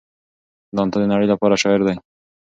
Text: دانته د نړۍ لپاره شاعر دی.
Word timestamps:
دانته 0.75 0.97
د 1.01 1.03
نړۍ 1.11 1.27
لپاره 1.33 1.59
شاعر 1.63 1.81
دی. 1.87 1.95